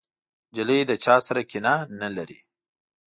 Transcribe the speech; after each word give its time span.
نجلۍ 0.51 0.79
له 0.89 0.95
چا 1.03 1.15
سره 1.27 1.41
کینه 1.49 1.73
نه 1.99 2.07
لري. 2.15 2.39